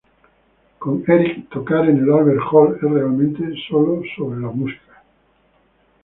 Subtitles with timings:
[0.79, 2.75] Con Eric, tocar en el Albert Hall...
[2.75, 5.03] es realmente solo sobre la música.